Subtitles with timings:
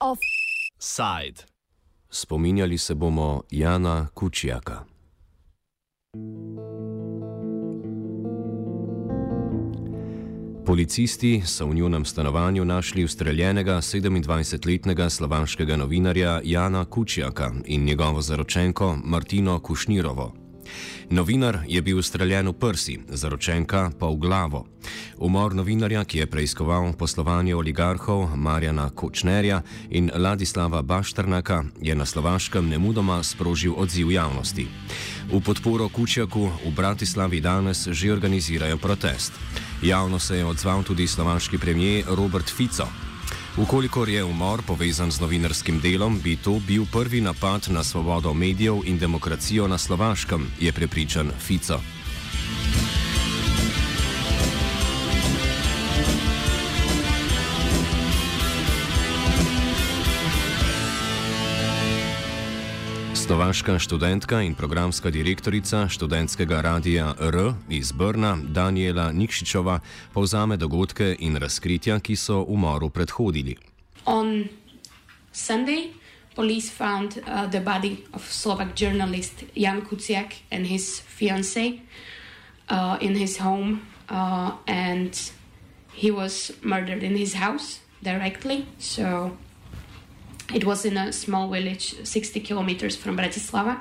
[0.00, 1.44] Offside.
[2.10, 4.84] Spominjali se bomo Jana Kučjaka.
[10.66, 18.98] Policisti so v njunem stanovanju našli ustreljenega 27-letnega slovanskega novinarja Jana Kučjaka in njegovo zaročenko
[19.04, 20.47] Martino Kušnirovo.
[21.10, 24.66] Novinar je bil streljen v prsi, zaročenka pa v glavo.
[25.16, 32.68] Umor novinarja, ki je preiskoval poslovanje oligarhov Marjana Kočnerja in Ladislava Baštrnaka, je na Slovaškem
[32.68, 34.68] nemudoma sprožil odziv javnosti.
[35.32, 39.32] V podporo Kučjaku v Bratislavi danes že organizirajo protest.
[39.82, 42.88] Javno se je odzval tudi slovaški premijer Robert Fico.
[43.58, 48.84] Ukolikor je umor povezan z novinarskim delom, bi to bil prvi napad na svobodo medijev
[48.84, 51.80] in demokracijo na Slovaškem, je prepričan Fico.
[63.28, 69.80] Slovaška študentka in programska direktorica študentskega radia R iz Brna, Daniela Nikšičova,
[70.16, 73.58] povzame dogodke in razkritja, ki so umoru predhodili.
[74.08, 74.48] On
[75.32, 75.92] Sunday,
[76.34, 81.84] police found uh, the body of Slovak journalist Jan Kuciak and his fiancée
[82.70, 85.12] uh, in his home, uh, and
[85.92, 88.64] he was murdered in his house directly.
[88.78, 89.36] So
[90.54, 93.80] It was in a small village, 60 kilometers from Bratislava,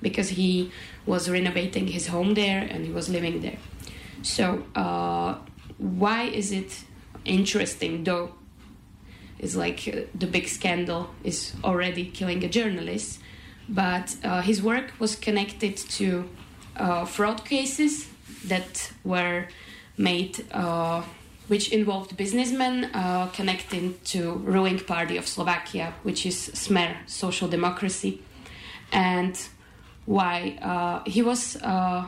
[0.00, 0.70] because he
[1.04, 3.58] was renovating his home there and he was living there.
[4.22, 5.36] So, uh,
[5.78, 6.84] why is it
[7.24, 8.32] interesting though?
[9.38, 13.20] It's like uh, the big scandal is already killing a journalist,
[13.68, 16.28] but uh, his work was connected to
[16.76, 18.08] uh, fraud cases
[18.46, 19.48] that were
[19.98, 21.02] made uh,
[21.48, 28.22] which involved businessmen uh, connecting to ruling party of Slovakia, which is Smer, Social Democracy,
[28.92, 29.38] and
[30.06, 32.06] why uh, he was uh,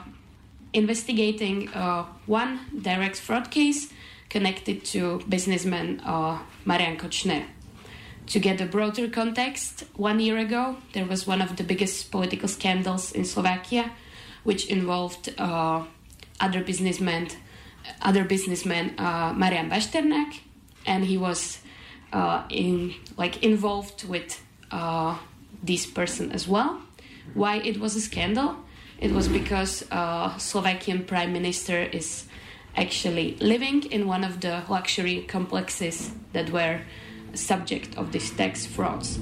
[0.72, 3.92] investigating uh, one direct fraud case
[4.28, 7.44] connected to businessman uh, Marian Kočner.
[8.26, 12.48] To get a broader context, one year ago there was one of the biggest political
[12.48, 13.90] scandals in Slovakia,
[14.44, 15.82] which involved uh,
[16.40, 17.28] other businessmen
[18.02, 20.40] other businessman uh, Marian Bašternak,
[20.86, 21.58] and he was
[22.12, 25.18] uh, in like involved with uh,
[25.62, 26.80] this person as well.
[27.34, 28.56] Why it was a scandal?
[28.98, 29.84] It was because
[30.38, 32.26] Slovakian prime minister is
[32.76, 36.80] actually living in one of the luxury complexes that were
[37.34, 39.18] subject of these tax frauds.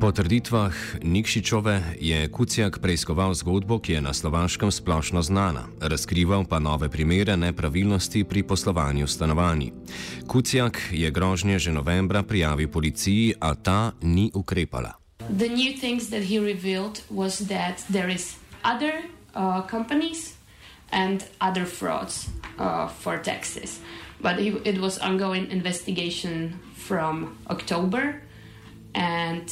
[0.00, 0.72] Po trditvah
[1.04, 7.36] Nikšičove je Kucijak preiskoval zgodbo, ki je na slovaškem splošno znana, razkrival pa nove primere
[7.36, 9.76] nepravilnosti pri poslovanju stanovanj.
[10.26, 14.96] Kucijak je grožnje že novembra prijavil policiji, a ta ni ukrepala.
[15.28, 19.04] The new things that he revealed was that there is other
[19.36, 20.32] uh, companies
[20.92, 23.80] and other frauds uh, for taxes.
[24.22, 26.56] But it was ongoing investigation
[26.88, 28.22] from October
[28.94, 29.44] and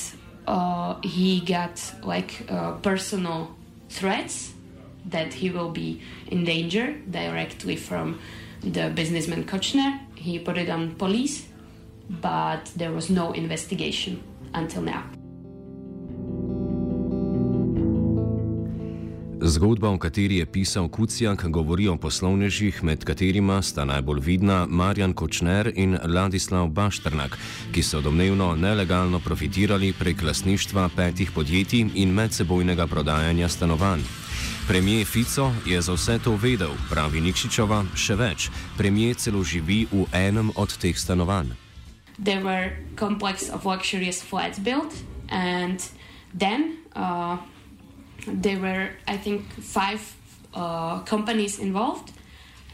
[0.48, 3.54] uh, he got like uh, personal
[3.91, 4.53] threats
[5.04, 8.19] that he will be in danger directly from
[8.62, 10.00] the businessman Kočner.
[10.16, 11.47] He put it on police,
[12.08, 14.22] but there was no investigation
[14.54, 15.04] until now.
[19.48, 25.12] Zgodba, o kateri je pisal Kucijak, govori o poslovnežih, med katerima sta najbolj vidna Marjan
[25.12, 27.38] Kočner in Ladislav Baštrnak,
[27.72, 34.04] ki so domnevno nelegalno profitirali prek lasništva petih podjetij in medsebojnega prodajanja stanovanj.
[34.69, 38.50] Premijer Fico je za vse to vedel, pravi Nikšičova, še več.
[38.76, 41.54] Premijer celo živi v enem od teh stanovanj.
[42.25, 44.92] There were complex of luxurious flats built
[45.31, 45.81] and
[46.38, 47.38] then uh,
[48.34, 50.14] there were, I think, five
[50.54, 52.12] uh, companies involved,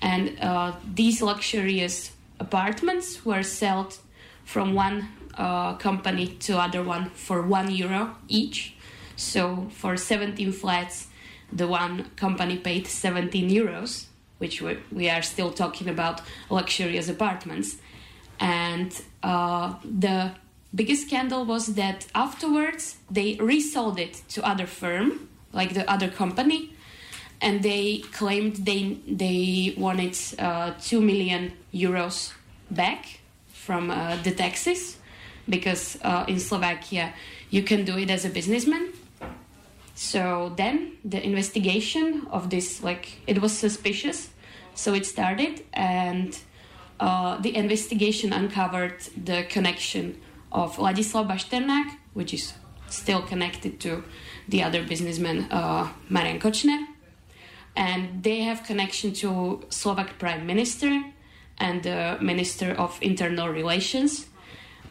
[0.01, 3.99] and uh, these luxurious apartments were sold
[4.45, 8.75] from one uh, company to other one for one euro each.
[9.17, 11.09] So for 17 flats,
[11.53, 14.07] the one company paid 17 euros,
[14.39, 16.21] which we, we are still talking about
[16.51, 17.77] luxurious apartments.
[18.41, 20.33] And uh, the
[20.75, 26.75] biggest scandal was that afterwards they resold it to other firm like the other company,
[27.41, 32.35] and they claimed they they wanted uh, two million euros
[32.71, 34.99] back from uh, the taxes
[35.49, 37.15] because uh, in Slovakia
[37.51, 38.91] you can do it as a businessman,
[39.95, 44.31] So then the investigation of this, like, it was suspicious.
[44.75, 46.37] So it started, and
[46.99, 50.21] uh, the investigation uncovered the connection
[50.51, 52.55] of Ladislav Bašternak, which is
[52.95, 54.03] still connected to
[54.49, 56.87] the other businessman uh, Marian Kočner.
[57.77, 61.03] And they have connection to Slovak Prime Minister
[61.59, 64.27] and the Minister of Internal Relations.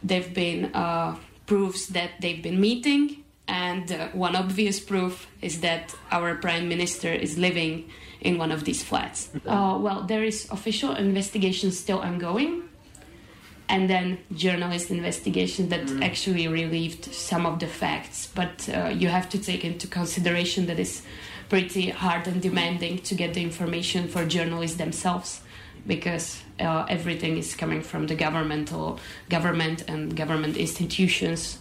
[0.04, 1.16] They've been uh,
[1.46, 7.08] proofs that they've been meeting, and uh, one obvious proof is that our Prime Minister
[7.12, 7.90] is living
[8.20, 9.30] in one of these flats.
[9.46, 12.64] Uh, well, there is official investigation still ongoing,
[13.74, 16.04] and then journalist investigation that mm.
[16.04, 18.30] actually relieved some of the facts.
[18.36, 21.02] But uh, you have to take into consideration that it's
[21.50, 25.42] pretty hard and demanding to get the information for journalists themselves
[25.88, 29.00] because uh, everything is coming from the governmental
[29.30, 31.58] government and government institutions.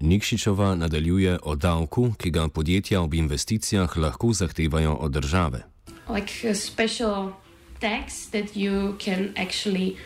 [0.00, 5.62] Nikšičova nadaljuje o davku, ki ga podjetja ob investicijah lahko zahtevajo od države.
[6.08, 7.32] Like a special
[7.80, 9.96] tax that you can actually,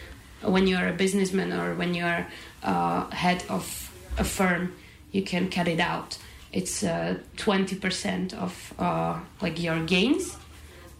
[0.51, 2.27] when you are a businessman or when you are
[2.63, 4.75] uh, head of a firm,
[5.13, 6.19] you can cut it out.
[6.53, 10.37] It's uh, 20% of uh, like your gains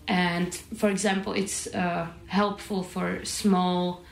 [0.07, 4.03] and for example it's uh, helpful for small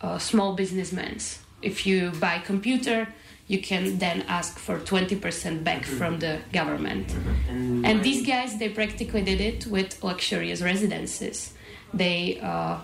[0.00, 1.18] uh, small businessmen
[1.62, 3.08] if you buy computer
[3.48, 5.98] you can then ask for 20% back mm-hmm.
[5.98, 7.84] from the government mm-hmm.
[7.84, 11.52] and, these guys they practically did it with luxurious residences
[11.92, 12.78] they uh,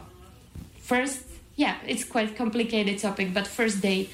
[0.81, 1.23] first
[1.59, 4.09] yeah it's quite complicated topic but first they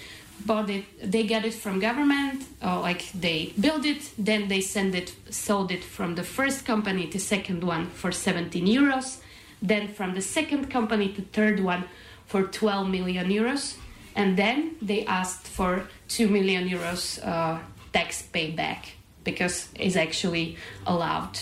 [0.46, 4.94] bought it they got it from government or like they build it then they send
[4.94, 9.20] it sold it from the first company to second one for 17 euros
[9.62, 11.84] then from the second company to third one
[12.26, 13.76] for 12 million euros
[14.16, 17.58] and then they asked for 2 million euros uh,
[17.92, 20.56] tax payback because it's actually
[20.86, 21.38] allowed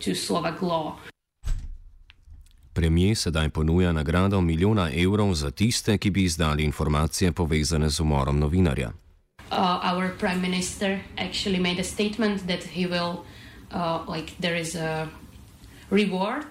[0.00, 0.96] to slovak law
[2.72, 8.38] Premijer sedaj ponuja nagrado milijona evrov za tiste, ki bi izdali informacije povezane z umorom
[8.38, 8.92] novinarja.
[9.50, 9.58] Uh,
[9.92, 13.24] our prime minister actually made a statement that he will,
[13.70, 15.08] uh, like, there is a
[15.90, 16.46] reward,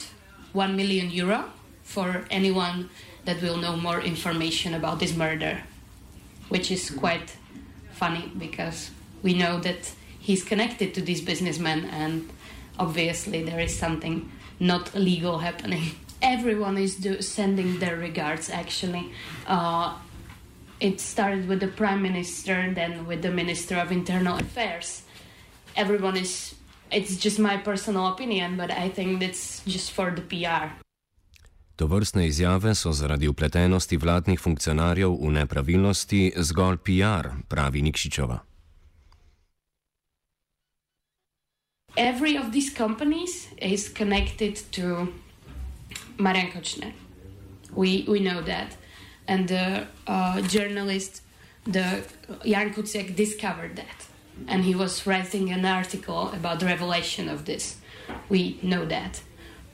[0.54, 1.40] one million euro,
[1.84, 2.90] for anyone
[3.26, 5.58] that will know more information about this murder,
[6.50, 7.32] which is quite
[7.94, 8.92] funny because
[9.24, 12.30] we know that he's connected to this businessman and
[12.80, 15.92] obviously there is something not legal happening.
[16.22, 19.12] everyone is do, sending their regards actually.
[19.48, 19.98] Uh,
[20.80, 25.04] it started with the prime minister then with the minister of internal affairs.
[25.76, 26.56] Everyone is
[26.92, 30.68] it's just my personal opinion but i think that's just for the pr
[31.76, 38.38] To vrstne izjave so zaradi upletenosti vladnih funkcionarjev v nepravilnosti zgolj PR, pravi Nikšičova.
[41.98, 45.08] Every of these companies is connected to
[46.18, 46.94] Marian Kočner.
[47.74, 48.76] We, we know that.
[49.28, 51.22] And the uh, journalist,
[51.66, 52.04] the
[52.46, 54.08] Jan Kuciak, discovered that.
[54.48, 57.78] And he was writing an article about the revelation of this.
[58.30, 59.22] We know that.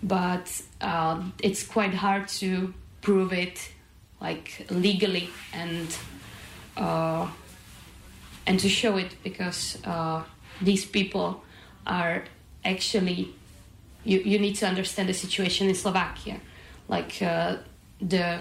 [0.03, 3.71] But uh, it's quite hard to prove it
[4.19, 5.97] like legally and
[6.75, 7.27] uh,
[8.45, 10.23] and to show it because uh,
[10.61, 11.43] these people
[11.85, 12.23] are
[12.63, 13.33] actually
[14.07, 16.39] you, you need to understand the situation in Slovakia.
[16.87, 17.57] Like uh,
[17.99, 18.39] the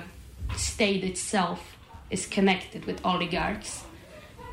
[0.57, 1.77] state itself
[2.09, 3.83] is connected with oligarchs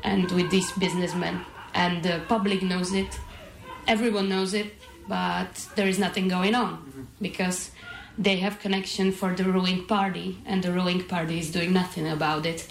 [0.02, 1.40] and with these businessmen,
[1.72, 3.18] and the public knows it.
[3.86, 4.74] Everyone knows it,
[5.08, 7.70] but there is nothing going on because
[8.18, 12.44] they have connection for the ruling party, and the ruling party is doing nothing about
[12.44, 12.66] it,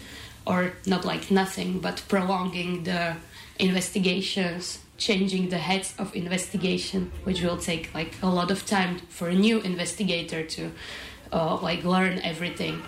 [0.45, 3.15] or not like nothing, but prolonging the
[3.57, 9.27] investigations changing the heads of investigation, which will take like a lot of time for
[9.29, 10.72] a new investigator to
[11.31, 12.81] uh, like learn everything.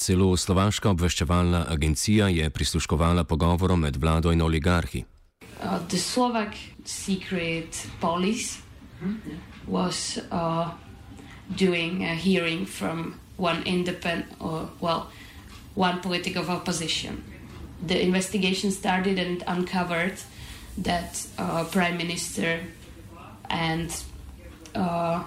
[0.00, 5.04] Celo slovaška obveščevalna agencija je prisluškovala pogovorom med vlado in oligarhi.
[5.60, 8.62] Uh, the Slovak secret police
[9.66, 10.70] was uh,
[11.58, 15.02] doing a hearing from one independent, or well,
[15.74, 17.24] one political opposition.
[17.84, 20.18] The investigation started and uncovered
[20.78, 22.60] that uh, prime minister
[23.48, 24.02] and
[24.74, 25.24] uh,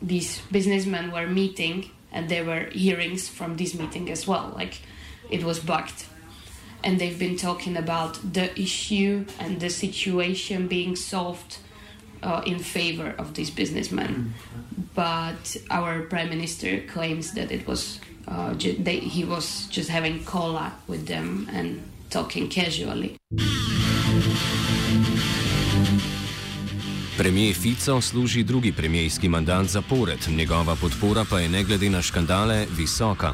[0.00, 4.80] these businessmen were meeting and there were hearings from this meeting as well like
[5.28, 6.06] it was bugged
[6.86, 11.58] and they've been talking about the issue and the situation being solved
[12.22, 14.34] uh, in favor of these businessmen.
[14.94, 18.54] But our prime minister claims that it was uh,
[18.84, 21.80] they, he was just having cola with them and
[22.10, 23.16] talking casually.
[27.18, 32.66] Premijer Fico služi drugi premijski mandat zapored, njegova podpora pa je ne glede na škandale
[32.76, 33.32] visoka.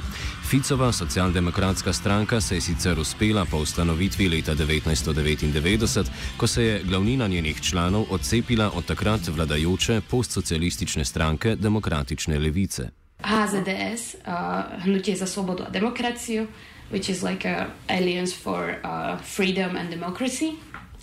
[0.51, 6.07] Ficova socialdemokratska stranka se je sicer uspela po ustanovitvi leta 1999,
[6.37, 13.02] ko se je glavnina njenih članov odcepila od takrat vladajoče postsocialistične stranke Demokratične levice.
[13.23, 16.47] HZDS, uh, Hnutje za svobodu a demokraciju,
[16.91, 20.53] which is like an alliance for uh, freedom and democracy.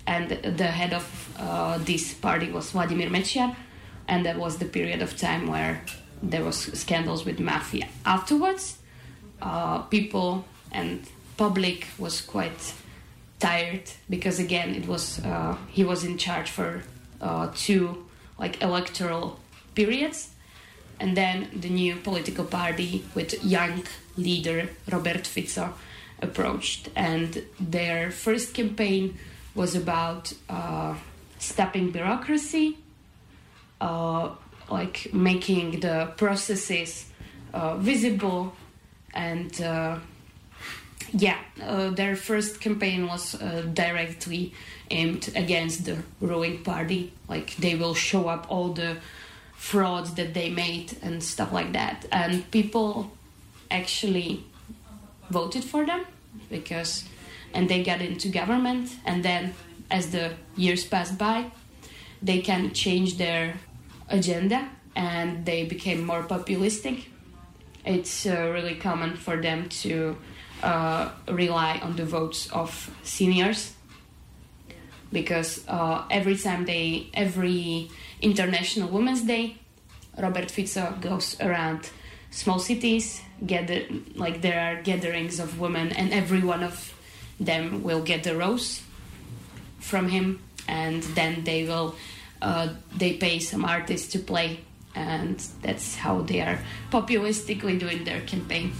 [0.06, 1.04] And the head of
[1.38, 3.54] uh, this party was Vladimir Mečiar,
[4.08, 5.80] and that was the period of time where
[6.22, 7.86] there was scandals with mafia.
[8.04, 8.78] Afterwards,
[9.42, 12.74] uh, people and public was quite
[13.38, 16.82] tired because again it was uh, he was in charge for
[17.20, 18.04] uh, two
[18.38, 19.40] like electoral
[19.74, 20.29] periods
[21.00, 23.82] and then the new political party with young
[24.16, 25.72] leader Robert Fico
[26.22, 29.18] approached and their first campaign
[29.54, 30.94] was about uh,
[31.38, 32.76] stopping bureaucracy
[33.80, 34.30] uh,
[34.70, 37.06] like making the processes
[37.54, 38.54] uh, visible
[39.14, 39.98] and uh,
[41.12, 44.52] yeah, uh, their first campaign was uh, directly
[44.90, 47.12] aimed against the ruling party.
[47.28, 48.98] Like they will show up all the
[49.60, 52.06] frauds that they made and stuff like that.
[52.10, 53.12] And people
[53.70, 54.44] actually
[55.28, 56.04] voted for them
[56.48, 57.04] because,
[57.52, 58.90] and they got into government.
[59.04, 59.54] And then
[59.90, 61.50] as the years passed by,
[62.22, 63.54] they can change their
[64.08, 67.04] agenda and they became more populistic
[67.84, 70.16] it's uh, really common for them to
[70.62, 73.74] uh, rely on the votes of seniors
[75.12, 77.90] because uh, every time they every
[78.20, 79.56] international women's day
[80.18, 81.90] robert fico goes around
[82.30, 83.82] small cities gather
[84.14, 86.94] like there are gatherings of women and every one of
[87.38, 88.82] them will get a rose
[89.78, 91.94] from him and then they will
[92.42, 94.60] uh, they pay some artists to play
[94.94, 96.58] and that's how they are
[96.90, 98.72] populistically doing their campaign.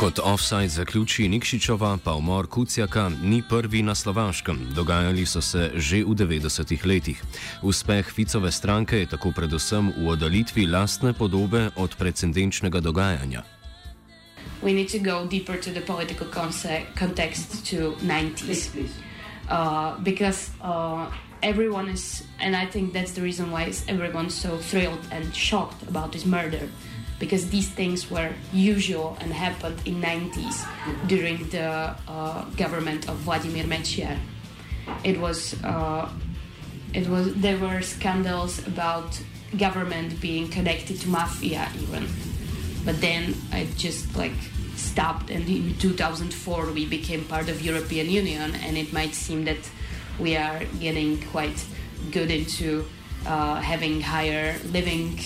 [0.00, 6.00] Kot offside zaključi Nikšičova, pa umor Kucijaka ni prvi na Slovaškem, dogajali so se že
[6.04, 7.22] v 90-ih letih.
[7.62, 13.44] Uspeh Ficove stranke je tako predvsem v oddalitvi lastne podobe od precedenčnega dogajanja.
[14.64, 16.26] We need to go deeper to the political
[16.96, 18.88] context to 90s.
[19.52, 25.04] Uh, because uh, everyone is, and I think that's the reason why everyone's so thrilled
[25.12, 26.68] and shocked about this murder,
[27.20, 30.66] because these things were usual and happened in 90s
[31.06, 34.18] during the uh, government of Vladimir Mečiar.
[35.04, 36.08] It was, uh,
[36.94, 39.20] it was, there were scandals about
[39.56, 42.08] government being connected to mafia even,
[42.84, 44.32] but then it just like
[44.76, 49.70] stopped, and in 2004 we became part of European Union, and it might seem that
[50.18, 51.62] we are getting quite
[52.10, 52.86] good into
[53.26, 55.18] uh, having higher living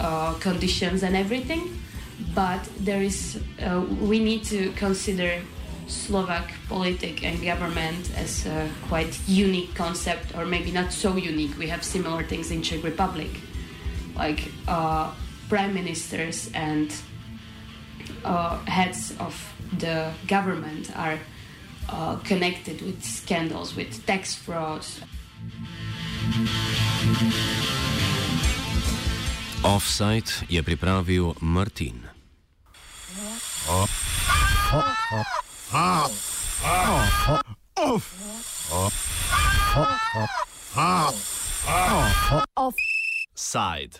[0.00, 1.80] uh, conditions and everything.
[2.34, 5.42] But there is, uh, we need to consider
[5.86, 11.56] Slovak politic and government as a quite unique concept, or maybe not so unique.
[11.58, 13.30] We have similar things in Czech Republic,
[14.16, 15.12] like uh,
[15.48, 16.92] prime ministers and
[18.24, 19.34] uh, heads of
[19.78, 21.18] the government are
[21.88, 25.00] uh, connected with scandals with tax frauds.
[29.66, 32.06] Offside je pripravil Martin.
[42.54, 43.94] Offside.